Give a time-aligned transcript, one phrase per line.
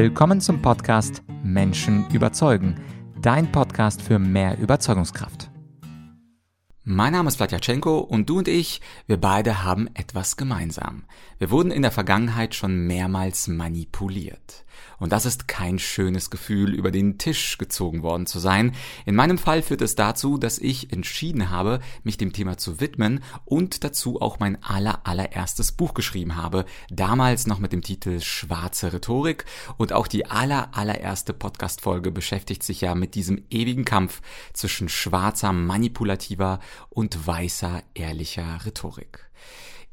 [0.00, 2.76] Willkommen zum Podcast Menschen überzeugen,
[3.20, 5.50] dein Podcast für mehr Überzeugungskraft.
[6.84, 11.02] Mein Name ist Vladyachenko und du und ich, wir beide haben etwas gemeinsam.
[11.40, 14.64] Wir wurden in der Vergangenheit schon mehrmals manipuliert.
[14.98, 18.74] Und das ist kein schönes Gefühl, über den Tisch gezogen worden zu sein.
[19.06, 23.22] In meinem Fall führt es dazu, dass ich entschieden habe, mich dem Thema zu widmen
[23.44, 26.64] und dazu auch mein aller allererstes Buch geschrieben habe.
[26.90, 29.44] Damals noch mit dem Titel Schwarze Rhetorik
[29.76, 34.20] und auch die aller allererste Podcast-Folge beschäftigt sich ja mit diesem ewigen Kampf
[34.52, 36.60] zwischen schwarzer, manipulativer
[36.90, 39.28] und weißer, ehrlicher Rhetorik.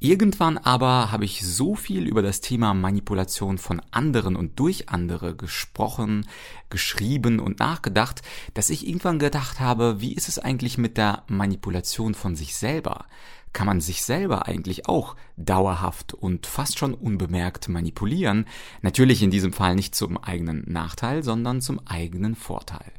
[0.07, 5.35] Irgendwann aber habe ich so viel über das Thema Manipulation von anderen und durch andere
[5.35, 6.27] gesprochen,
[6.69, 8.21] geschrieben und nachgedacht,
[8.53, 13.05] dass ich irgendwann gedacht habe, wie ist es eigentlich mit der Manipulation von sich selber?
[13.51, 18.45] Kann man sich selber eigentlich auch dauerhaft und fast schon unbemerkt manipulieren?
[18.83, 22.91] Natürlich in diesem Fall nicht zum eigenen Nachteil, sondern zum eigenen Vorteil.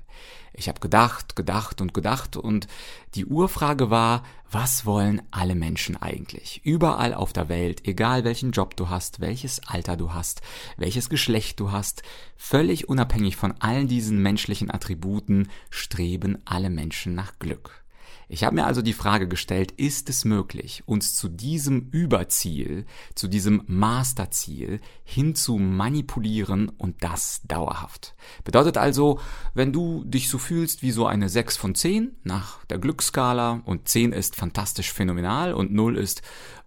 [0.52, 2.66] Ich habe gedacht, gedacht und gedacht und
[3.14, 6.60] die Urfrage war, was wollen alle Menschen eigentlich?
[6.64, 10.40] Überall auf der Welt, egal welchen Job du hast, welches Alter du hast,
[10.76, 12.02] welches Geschlecht du hast,
[12.36, 17.85] völlig unabhängig von allen diesen menschlichen Attributen streben alle Menschen nach Glück.
[18.28, 23.28] Ich habe mir also die Frage gestellt, ist es möglich, uns zu diesem Überziel, zu
[23.28, 28.16] diesem Masterziel hin zu manipulieren und das dauerhaft?
[28.42, 29.20] Bedeutet also,
[29.54, 33.88] wenn du dich so fühlst wie so eine 6 von 10 nach der Glücksskala und
[33.88, 36.22] 10 ist fantastisch phänomenal und 0 ist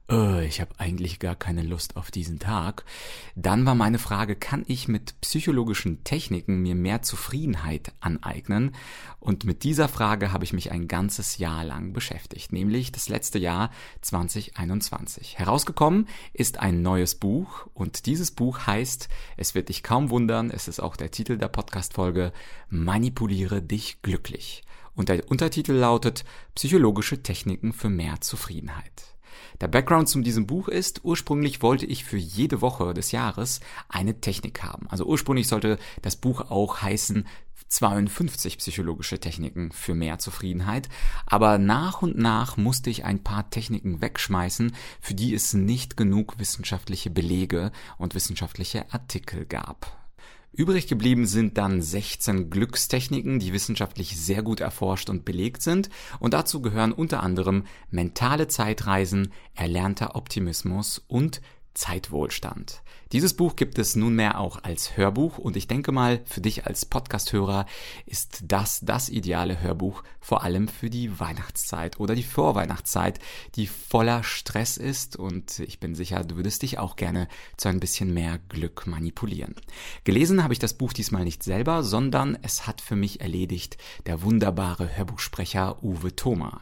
[0.09, 2.83] äh, ich habe eigentlich gar keine Lust auf diesen Tag,
[3.35, 8.75] dann war meine Frage, kann ich mit psychologischen Techniken mir mehr Zufriedenheit aneignen?
[9.19, 13.39] Und mit dieser Frage habe ich mich ein ganzes Jahr lang beschäftigt, nämlich das letzte
[13.39, 13.71] Jahr
[14.01, 15.37] 2021.
[15.37, 20.67] Herausgekommen ist ein neues Buch und dieses Buch heißt, es wird dich kaum wundern, es
[20.67, 22.31] ist auch der Titel der Podcast-Folge,
[22.69, 24.63] Manipuliere dich glücklich.
[24.95, 29.18] Und der Untertitel lautet Psychologische Techniken für mehr Zufriedenheit.
[29.61, 34.21] Der Background zu diesem Buch ist, ursprünglich wollte ich für jede Woche des Jahres eine
[34.21, 34.87] Technik haben.
[34.89, 37.25] Also ursprünglich sollte das Buch auch heißen
[37.67, 40.89] 52 psychologische Techniken für mehr Zufriedenheit,
[41.25, 46.39] aber nach und nach musste ich ein paar Techniken wegschmeißen, für die es nicht genug
[46.39, 49.98] wissenschaftliche Belege und wissenschaftliche Artikel gab.
[50.51, 55.89] Übrig geblieben sind dann 16 Glückstechniken, die wissenschaftlich sehr gut erforscht und belegt sind,
[56.19, 61.41] und dazu gehören unter anderem mentale Zeitreisen, erlernter Optimismus und
[61.75, 62.81] Zeitwohlstand.
[63.11, 66.85] Dieses Buch gibt es nunmehr auch als Hörbuch und ich denke mal, für dich als
[66.85, 67.65] Podcasthörer
[68.05, 73.17] ist das das ideale Hörbuch, vor allem für die Weihnachtszeit oder die Vorweihnachtszeit,
[73.55, 77.27] die voller Stress ist und ich bin sicher, du würdest dich auch gerne
[77.57, 79.55] zu ein bisschen mehr Glück manipulieren.
[80.03, 84.21] Gelesen habe ich das Buch diesmal nicht selber, sondern es hat für mich erledigt der
[84.21, 86.61] wunderbare Hörbuchsprecher Uwe Thoma.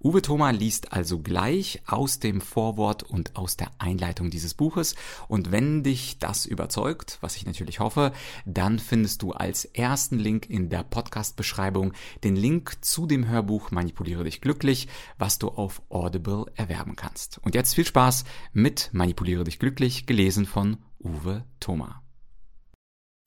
[0.00, 4.94] Uwe Thoma liest also gleich aus dem Vorwort und aus der Einleitung dieses Buches
[5.26, 8.12] und wenn dich das überzeugt, was ich natürlich hoffe,
[8.44, 14.24] dann findest du als ersten Link in der Podcast-Beschreibung den Link zu dem Hörbuch Manipuliere
[14.24, 17.38] dich glücklich, was du auf Audible erwerben kannst.
[17.38, 22.02] Und jetzt viel Spaß mit Manipuliere dich glücklich, gelesen von Uwe Thoma.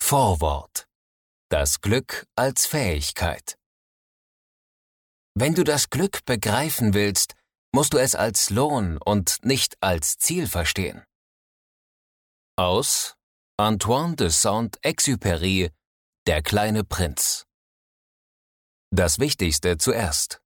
[0.02, 0.88] Vorwort.
[1.50, 3.58] Das Glück als Fähigkeit.
[5.34, 7.34] Wenn du das Glück begreifen willst,
[7.74, 11.04] musst du es als Lohn und nicht als Ziel verstehen.
[12.58, 13.16] Aus
[13.58, 15.72] Antoine de Saint-Exupéry
[16.28, 17.46] Der kleine Prinz
[18.94, 20.42] Das Wichtigste zuerst.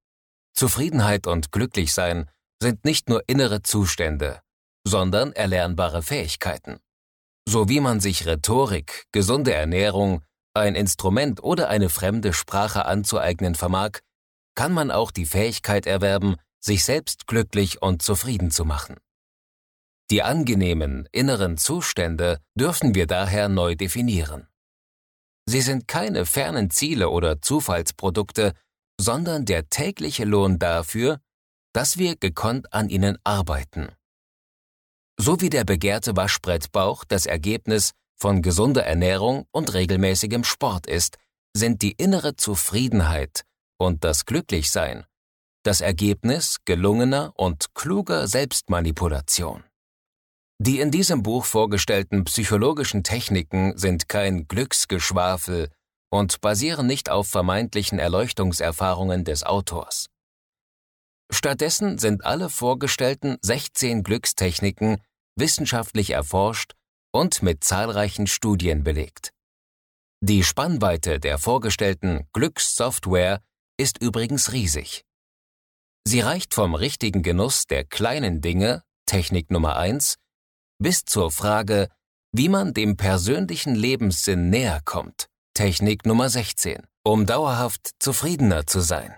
[0.54, 2.30] Zufriedenheit und Glücklichsein
[2.62, 4.42] sind nicht nur innere Zustände,
[4.88, 6.78] sondern erlernbare Fähigkeiten.
[7.50, 10.24] So wie man sich Rhetorik, gesunde Ernährung,
[10.54, 14.02] ein Instrument oder eine fremde Sprache anzueignen vermag,
[14.54, 18.98] kann man auch die Fähigkeit erwerben, sich selbst glücklich und zufrieden zu machen.
[20.12, 24.48] Die angenehmen inneren Zustände dürfen wir daher neu definieren.
[25.48, 28.54] Sie sind keine fernen Ziele oder Zufallsprodukte,
[29.00, 31.20] sondern der tägliche Lohn dafür,
[31.74, 33.90] dass wir gekonnt an ihnen arbeiten.
[35.18, 41.18] So wie der begehrte Waschbrettbauch das Ergebnis von gesunder Ernährung und regelmäßigem Sport ist,
[41.56, 43.44] sind die innere Zufriedenheit
[43.78, 45.06] und das Glücklichsein
[45.66, 49.64] das Ergebnis gelungener und kluger Selbstmanipulation.
[50.60, 55.70] Die in diesem Buch vorgestellten psychologischen Techniken sind kein Glücksgeschwafel
[56.10, 60.08] und basieren nicht auf vermeintlichen Erleuchtungserfahrungen des Autors.
[61.32, 65.02] Stattdessen sind alle vorgestellten 16 Glückstechniken
[65.36, 66.74] wissenschaftlich erforscht
[67.12, 69.32] und mit zahlreichen Studien belegt.
[70.22, 73.42] Die Spannweite der vorgestellten Glückssoftware
[73.78, 75.04] ist übrigens riesig.
[76.08, 80.16] Sie reicht vom richtigen Genuss der kleinen Dinge, Technik Nummer eins,
[80.86, 81.90] bis zur Frage,
[82.32, 89.16] wie man dem persönlichen Lebenssinn näher kommt, Technik Nummer 16, um dauerhaft zufriedener zu sein.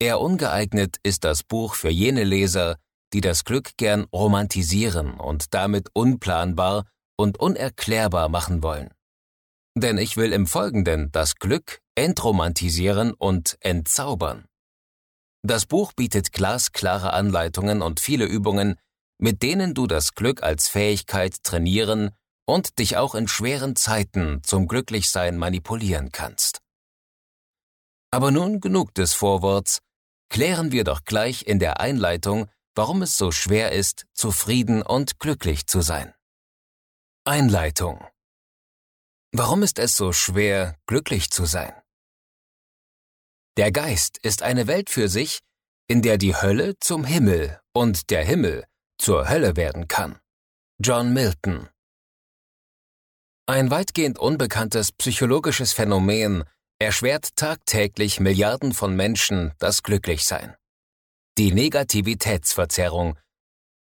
[0.00, 2.76] Eher ungeeignet ist das Buch für jene Leser,
[3.12, 8.94] die das Glück gern romantisieren und damit unplanbar und unerklärbar machen wollen.
[9.76, 14.44] Denn ich will im Folgenden das Glück entromantisieren und entzaubern.
[15.42, 18.76] Das Buch bietet glasklare Anleitungen und viele Übungen,
[19.20, 22.10] mit denen du das Glück als Fähigkeit trainieren
[22.46, 26.60] und dich auch in schweren Zeiten zum Glücklichsein manipulieren kannst.
[28.10, 29.80] Aber nun genug des Vorworts,
[30.30, 35.66] klären wir doch gleich in der Einleitung, warum es so schwer ist, zufrieden und glücklich
[35.66, 36.14] zu sein.
[37.24, 38.04] Einleitung
[39.32, 41.72] Warum ist es so schwer, glücklich zu sein?
[43.56, 45.38] Der Geist ist eine Welt für sich,
[45.86, 48.64] in der die Hölle zum Himmel und der Himmel
[49.00, 50.18] zur Hölle werden kann.
[50.78, 51.68] John Milton
[53.46, 56.44] Ein weitgehend unbekanntes psychologisches Phänomen
[56.78, 60.54] erschwert tagtäglich Milliarden von Menschen das Glücklichsein.
[61.38, 63.18] Die Negativitätsverzerrung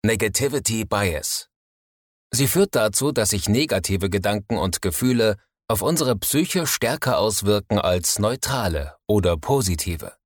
[0.04, 1.48] Negativity Bias.
[2.32, 5.36] Sie führt dazu, dass sich negative Gedanken und Gefühle
[5.66, 10.16] auf unsere Psyche stärker auswirken als neutrale oder positive.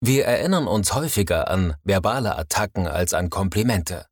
[0.00, 4.06] Wir erinnern uns häufiger an verbale Attacken als an Komplimente.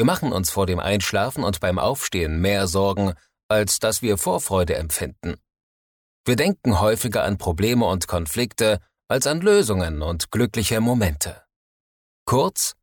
[0.00, 3.12] Wir machen uns vor dem Einschlafen und beim Aufstehen mehr Sorgen,
[3.48, 5.36] als dass wir Vorfreude empfinden.
[6.24, 11.42] Wir denken häufiger an Probleme und Konflikte als an Lösungen und glückliche Momente.
[12.24, 12.76] Kurz,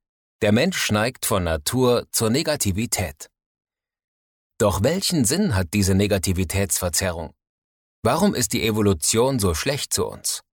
[0.44, 3.32] der Mensch neigt von Natur zur Negativität.
[4.60, 7.34] Doch welchen Sinn hat diese Negativitätsverzerrung?
[8.04, 10.44] Warum ist die Evolution so schlecht zu uns?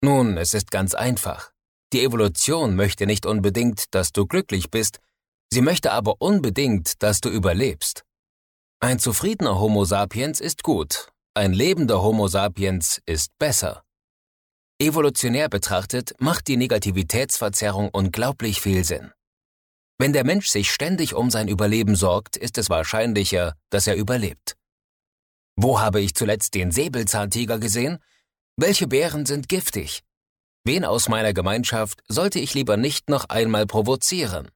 [0.00, 1.52] Nun, es ist ganz einfach.
[1.92, 5.00] Die Evolution möchte nicht unbedingt, dass du glücklich bist,
[5.52, 8.04] sie möchte aber unbedingt, dass du überlebst.
[8.80, 13.82] Ein zufriedener Homo sapiens ist gut, ein lebender Homo sapiens ist besser.
[14.78, 19.12] Evolutionär betrachtet macht die Negativitätsverzerrung unglaublich viel Sinn.
[19.98, 24.56] Wenn der Mensch sich ständig um sein Überleben sorgt, ist es wahrscheinlicher, dass er überlebt.
[25.56, 27.98] Wo habe ich zuletzt den Säbelzahntiger gesehen?
[28.56, 30.02] Welche Bären sind giftig?
[30.64, 34.50] Wen aus meiner Gemeinschaft sollte ich lieber nicht noch einmal provozieren?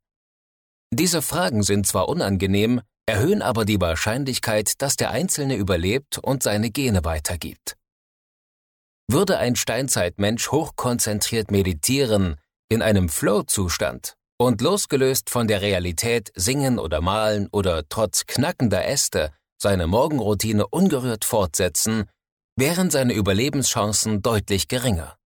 [0.92, 6.70] Diese Fragen sind zwar unangenehm, erhöhen aber die Wahrscheinlichkeit, dass der Einzelne überlebt und seine
[6.70, 7.76] Gene weitergibt.
[9.08, 12.36] Würde ein Steinzeitmensch hochkonzentriert meditieren,
[12.68, 19.32] in einem Flow-Zustand und losgelöst von der Realität singen oder malen oder trotz knackender Äste
[19.60, 22.08] seine Morgenroutine ungerührt fortsetzen,
[22.56, 25.19] wären seine Überlebenschancen deutlich geringer.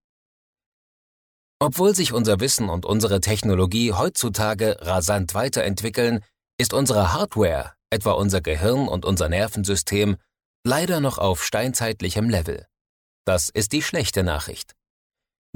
[1.61, 6.25] Obwohl sich unser Wissen und unsere Technologie heutzutage rasant weiterentwickeln,
[6.59, 10.17] ist unsere Hardware, etwa unser Gehirn und unser Nervensystem,
[10.65, 12.67] leider noch auf steinzeitlichem Level.
[13.25, 14.75] Das ist die schlechte Nachricht.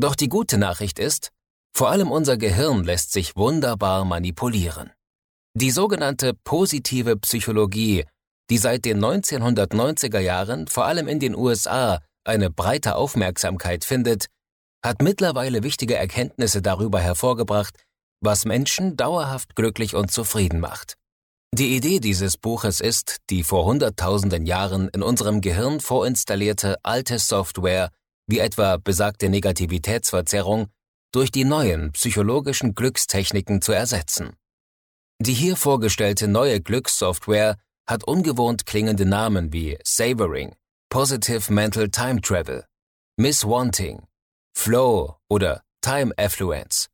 [0.00, 1.30] Doch die gute Nachricht ist,
[1.74, 4.92] vor allem unser Gehirn lässt sich wunderbar manipulieren.
[5.54, 8.04] Die sogenannte positive Psychologie,
[8.50, 14.26] die seit den 1990er Jahren vor allem in den USA eine breite Aufmerksamkeit findet,
[14.84, 17.76] hat mittlerweile wichtige Erkenntnisse darüber hervorgebracht,
[18.20, 20.94] was Menschen dauerhaft glücklich und zufrieden macht.
[21.54, 27.90] Die Idee dieses Buches ist, die vor Hunderttausenden Jahren in unserem Gehirn vorinstallierte alte Software,
[28.26, 30.68] wie etwa besagte Negativitätsverzerrung,
[31.12, 34.36] durch die neuen psychologischen Glückstechniken zu ersetzen.
[35.20, 37.56] Die hier vorgestellte neue Glückssoftware
[37.88, 40.54] hat ungewohnt klingende Namen wie Savoring,
[40.90, 42.64] Positive Mental Time Travel,
[43.16, 44.06] Miss Wanting,
[44.58, 46.88] Flow oder Time Affluence.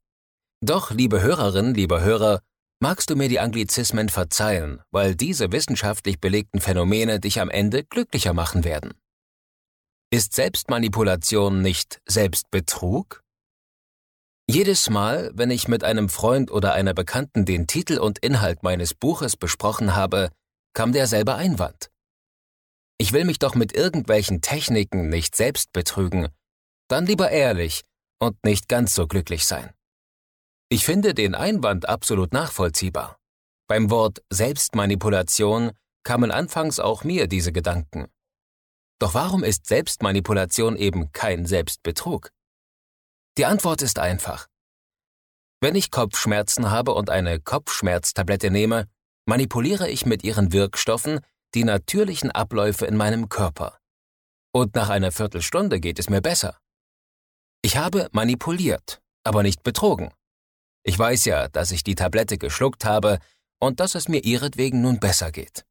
[0.60, 2.42] Doch, liebe Hörerinnen, lieber Hörer,
[2.78, 8.34] magst du mir die Anglizismen verzeihen, weil diese wissenschaftlich belegten Phänomene dich am Ende glücklicher
[8.34, 8.92] machen werden.
[10.12, 13.22] Ist Selbstmanipulation nicht Selbstbetrug?
[14.46, 18.92] Jedes Mal, wenn ich mit einem Freund oder einer Bekannten den Titel und Inhalt meines
[18.92, 20.28] Buches besprochen habe,
[20.74, 21.90] kam derselbe Einwand.
[22.98, 26.28] Ich will mich doch mit irgendwelchen Techniken nicht selbst betrügen,
[26.94, 27.82] dann lieber ehrlich
[28.20, 29.74] und nicht ganz so glücklich sein.
[30.68, 33.18] Ich finde den Einwand absolut nachvollziehbar.
[33.66, 35.72] Beim Wort Selbstmanipulation
[36.04, 38.06] kamen anfangs auch mir diese Gedanken.
[39.00, 42.30] Doch warum ist Selbstmanipulation eben kein Selbstbetrug?
[43.38, 44.46] Die Antwort ist einfach.
[45.60, 48.86] Wenn ich Kopfschmerzen habe und eine Kopfschmerztablette nehme,
[49.26, 51.18] manipuliere ich mit ihren Wirkstoffen,
[51.54, 53.80] die natürlichen Abläufe in meinem Körper.
[54.52, 56.56] Und nach einer Viertelstunde geht es mir besser.
[57.64, 60.12] Ich habe manipuliert, aber nicht betrogen.
[60.82, 63.20] Ich weiß ja, dass ich die Tablette geschluckt habe
[63.58, 65.64] und dass es mir ihretwegen nun besser geht.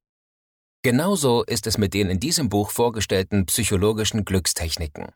[0.82, 5.12] Genauso ist es mit den in diesem Buch vorgestellten psychologischen Glückstechniken.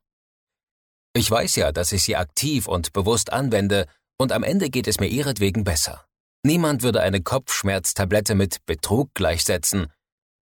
[1.15, 3.88] Ich weiß ja, dass ich sie aktiv und bewusst anwende
[4.19, 6.05] und am Ende geht es mir ihretwegen besser.
[6.43, 9.88] Niemand würde eine Kopfschmerztablette mit Betrug gleichsetzen.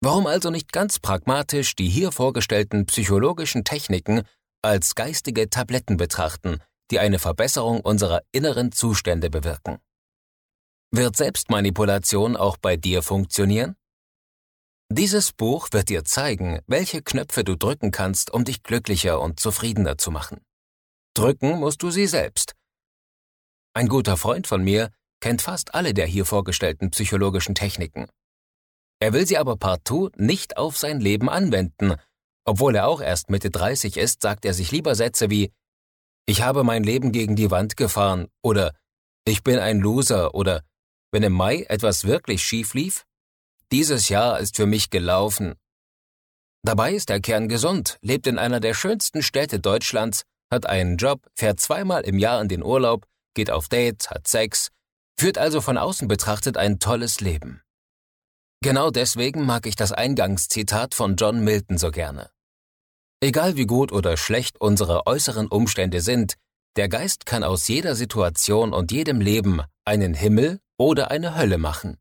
[0.01, 4.25] Warum also nicht ganz pragmatisch die hier vorgestellten psychologischen Techniken
[4.65, 9.79] als geistige Tabletten betrachten, die eine Verbesserung unserer inneren Zustände bewirken?
[10.91, 13.77] Wird Selbstmanipulation auch bei dir funktionieren?
[14.91, 19.99] Dieses Buch wird dir zeigen, welche Knöpfe du drücken kannst, um dich glücklicher und zufriedener
[19.99, 20.41] zu machen.
[21.15, 22.55] Drücken musst du sie selbst.
[23.73, 24.91] Ein guter Freund von mir
[25.21, 28.07] kennt fast alle der hier vorgestellten psychologischen Techniken.
[29.01, 31.97] Er will sie aber partout nicht auf sein Leben anwenden.
[32.45, 35.53] Obwohl er auch erst Mitte 30 ist, sagt er sich lieber Sätze wie
[36.27, 38.75] Ich habe mein Leben gegen die Wand gefahren oder
[39.25, 40.63] Ich bin ein Loser oder
[41.11, 43.05] wenn im Mai etwas wirklich schief lief?
[43.73, 45.55] Dieses Jahr ist für mich gelaufen.
[46.63, 51.21] Dabei ist der Kern gesund, lebt in einer der schönsten Städte Deutschlands, hat einen Job,
[51.35, 54.71] fährt zweimal im Jahr in den Urlaub, geht auf Dates, hat Sex,
[55.19, 57.64] führt also von außen betrachtet ein tolles Leben.
[58.65, 62.31] Genau deswegen mag ich das Eingangszitat von John Milton so gerne.
[63.21, 66.37] Egal wie gut oder schlecht unsere äußeren Umstände sind,
[66.77, 71.99] der Geist kann aus jeder Situation und jedem Leben einen Himmel oder eine Hölle machen.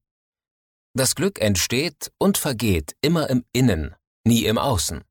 [0.94, 3.94] Das Glück entsteht und vergeht immer im Innen,
[4.26, 5.04] nie im Außen.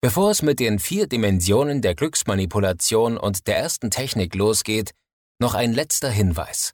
[0.00, 4.92] Bevor es mit den vier Dimensionen der Glücksmanipulation und der ersten Technik losgeht,
[5.38, 6.72] noch ein letzter Hinweis.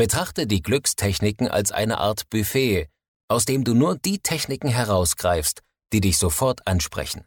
[0.00, 2.88] Betrachte die Glückstechniken als eine Art Buffet,
[3.28, 5.60] aus dem du nur die Techniken herausgreifst,
[5.92, 7.26] die dich sofort ansprechen.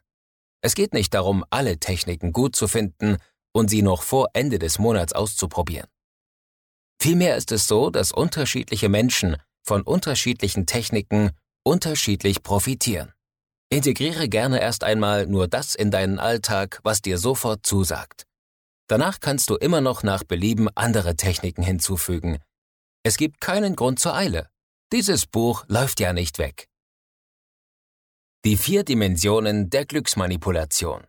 [0.64, 3.18] Es geht nicht darum, alle Techniken gut zu finden
[3.52, 5.88] und sie noch vor Ende des Monats auszuprobieren.
[7.00, 11.30] Vielmehr ist es so, dass unterschiedliche Menschen von unterschiedlichen Techniken
[11.64, 13.14] unterschiedlich profitieren.
[13.70, 18.24] Integriere gerne erst einmal nur das in deinen Alltag, was dir sofort zusagt.
[18.88, 22.40] Danach kannst du immer noch nach Belieben andere Techniken hinzufügen.
[23.04, 24.50] Es gibt keinen Grund zur Eile.
[24.94, 26.70] Dieses Buch läuft ja nicht weg.
[28.46, 31.06] Die vier Dimensionen der Glücksmanipulation.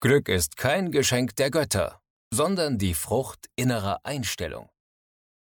[0.00, 2.00] Glück ist kein Geschenk der Götter,
[2.32, 4.70] sondern die Frucht innerer Einstellung.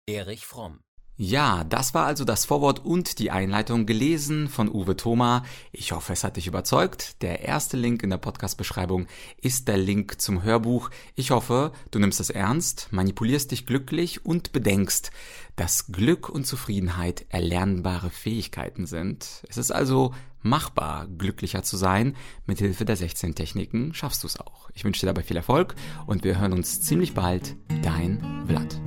[0.07, 0.83] Erich Fromm
[1.23, 5.45] ja, das war also das Vorwort und die Einleitung gelesen von Uwe Thoma.
[5.71, 7.21] Ich hoffe, es hat dich überzeugt.
[7.21, 9.07] Der erste Link in der Podcast-Beschreibung
[9.43, 10.89] ist der Link zum Hörbuch.
[11.17, 15.11] Ich hoffe, du nimmst es ernst, manipulierst dich glücklich und bedenkst,
[15.57, 19.45] dass Glück und Zufriedenheit erlernbare Fähigkeiten sind.
[19.47, 22.17] Es ist also machbar, glücklicher zu sein.
[22.47, 24.71] Mit Hilfe der 16 Techniken schaffst du es auch.
[24.73, 25.75] Ich wünsche dir dabei viel Erfolg
[26.07, 27.57] und wir hören uns ziemlich bald.
[27.83, 28.81] Dein Vlad.